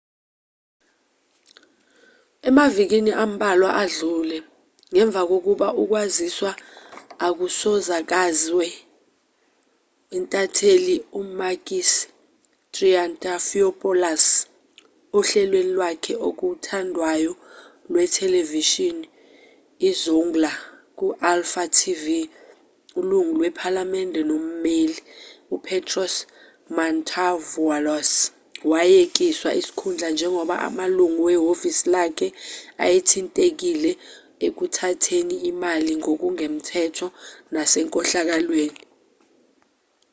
[2.47, 4.37] emavikini ambalwa adlule
[4.91, 6.51] ngemva kokuba ukwaziswa
[7.27, 8.67] okusakazwe
[10.17, 11.89] intatheli umakis
[12.73, 14.25] triantafylopoulos
[15.17, 17.31] ohlelweni lwakhe okuthandwayo
[17.91, 19.07] lwethelevishini
[19.89, 20.51] izoungla
[20.97, 22.03] ku-alfa tv
[22.99, 24.97] ilungu lephalamende nommeli
[25.55, 26.15] upetros
[26.75, 28.11] mantouvalos
[28.71, 32.27] wayekiswa isikhundla njengoba amalungu wehhovisi lakhe
[32.83, 33.91] ayethintekile
[34.47, 37.07] ekuthatheni imali ngokungemthetho
[37.53, 38.81] nasenkohlakalweni